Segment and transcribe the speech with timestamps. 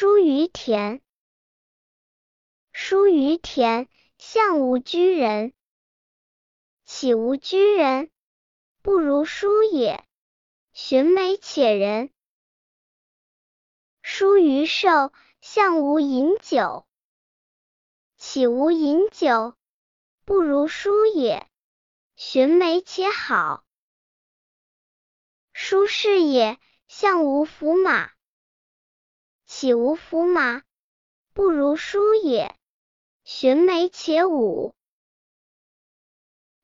[0.00, 1.02] 书于田，
[2.70, 5.52] 书于田，相无居人。
[6.84, 8.08] 岂无居人？
[8.80, 10.06] 不如书也。
[10.72, 12.12] 寻美且人。
[14.00, 16.86] 书于寿，相无饮酒。
[18.16, 19.56] 岂无饮酒？
[20.24, 21.50] 不如书也。
[22.14, 23.64] 寻美且好。
[25.52, 26.56] 书是也，
[26.86, 28.12] 相无服马。
[29.50, 30.60] 岂无服马？
[31.32, 32.54] 不如书也。
[33.24, 34.74] 寻梅且舞。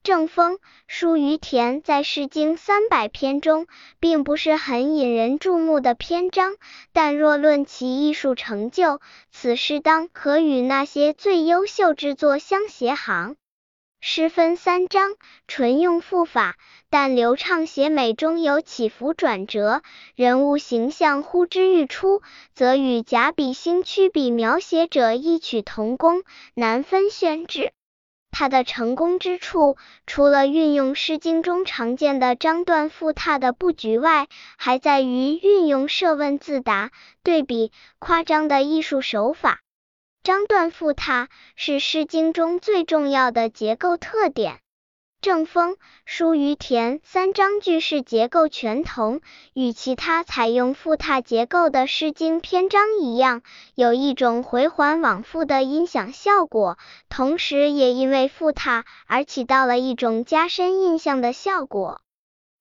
[0.03, 3.67] 正风，书于田，在《诗经》三百篇中，
[4.01, 6.57] 并不是很引人注目的篇章，
[6.93, 13.37] 但若论其艺术成就，此诗当可与那些最优秀之作相协行。
[14.07, 15.15] 诗分三章，
[15.49, 16.57] 纯用赋法，
[16.91, 19.81] 但流畅写美中有起伏转折，
[20.15, 22.21] 人物形象呼之欲出，
[22.55, 26.23] 则与贾比兴曲笔描写者异曲同工，
[26.53, 27.71] 难分轩轾。
[28.31, 36.91] 他的成功之处，除了运用《诗经》中常见的章断复沓的布局外，还在于运用设问自答、
[37.23, 39.61] 对比、夸张的艺术手法。
[40.25, 44.59] 章段复沓是《诗经》中最重要的结构特点。
[45.21, 49.21] 正风、疏于田三章句式结构全同，
[49.53, 53.43] 与其他采用复沓结构的《诗经》篇章一样，
[53.75, 56.79] 有一种回环往复的音响效果，
[57.11, 62.01] 同时也因为复沓而起到了一种加深印象的效果。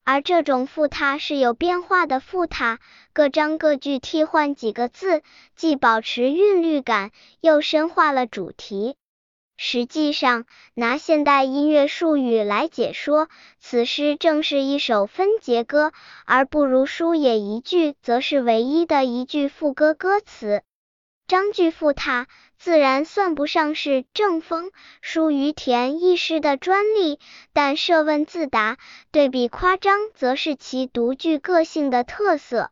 [0.05, 2.79] 而这种副塔是有变化的副塔，
[3.13, 5.21] 各章各句替换几个字，
[5.55, 8.95] 既保持韵律感，又深化了主题。
[9.55, 15.93] 实际上，拿现代音乐术语来解说，此诗正是一首分节歌，
[16.25, 20.63] 而不如书也一句，则是唯一的一句副歌歌词。
[21.25, 24.71] 章句复沓，自然算不上是正风、
[25.01, 27.17] 疏于田一诗的专利，
[27.53, 28.77] 但设问自答、
[29.11, 32.71] 对比夸张，则是其独具个性的特色。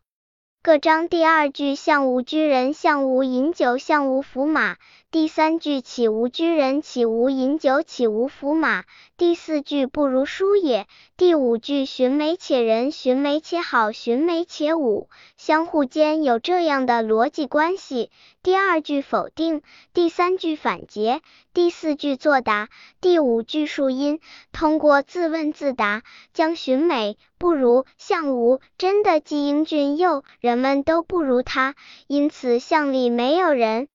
[0.62, 4.76] 各章第二句“相无居人，相无饮酒，相无服马”。
[5.12, 8.84] 第三句“岂无居人，岂无饮酒，岂无服马”，
[9.18, 10.86] 第四句“不如书也”，
[11.18, 18.10] 第五句“寻美且人，寻美且好，寻美且武”，相互间有这样的逻辑关系：
[18.42, 19.60] 第二句否定，
[19.92, 21.20] 第三句反诘，
[21.52, 22.70] 第四句作答，
[23.02, 24.18] 第五句述音。
[24.50, 31.74] 通过自问自答，将寻美、不如、相无真的既英俊又人们都不如他，
[32.06, 33.88] 因此相里没有人。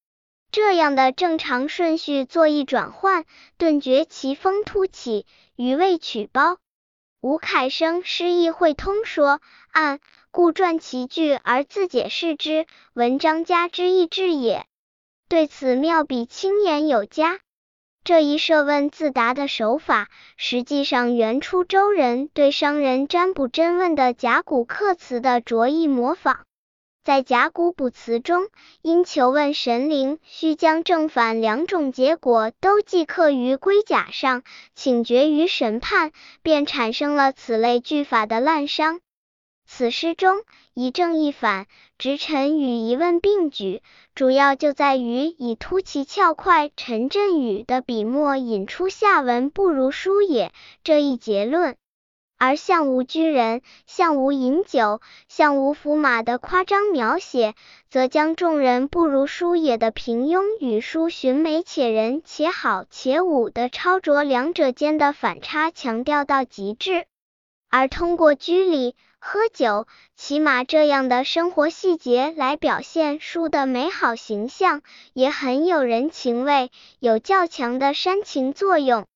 [0.59, 3.25] 这样的正常顺序做一转换，
[3.59, 6.57] 顿觉奇风突起，余味曲包。
[7.21, 9.39] 吴凯生诗意会通说
[9.71, 9.99] ：“按
[10.31, 14.65] 故传其句而自解释之，文章家之意志也。”
[15.29, 17.37] 对此妙笔轻言有加。
[18.03, 26.46] 这一设问自答的手法，实际上原出周人对商人占卜真问的甲骨刻辞的着意模仿。
[27.07, 28.49] 在甲骨卜辞中，
[28.81, 34.43] 因求问神灵需将正反两种结果都记刻于龟甲上，
[34.75, 38.99] 请决于审判，便产生了此类句法的滥觞。
[39.65, 40.39] 此诗中
[40.73, 43.81] 一正一反，直陈与疑问并举，
[44.13, 50.51] 主要就在于以突奇峭快、陈振宇的笔墨引出下文不如书也
[50.83, 51.77] 这一结论。
[52.37, 57.55] 而相无居人，相无饮酒，相无服马的夸张描写，
[57.89, 67.05] 则将众人不如书也的平庸与书寻美且人且好且武的超卓两者间的反差强调到极致。
[67.69, 74.83] 而通过居里、喝酒、骑马这样的生活细节来表现书的美好形象，
[75.13, 79.07] 也很有人情味，有较强的煽情作用。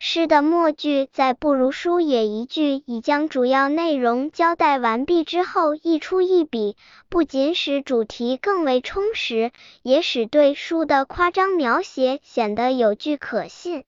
[0.00, 6.76] 诗的末句在“不如书也”一句已将主要内容交代完毕之后，一出一笔，
[7.08, 9.50] 不仅使主题更为充实，
[9.82, 13.82] 也使对书的夸张描写显得有据可信。